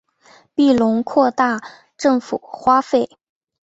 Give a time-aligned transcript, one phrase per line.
[0.55, 1.61] 庇隆扩大
[1.95, 3.07] 政府花费。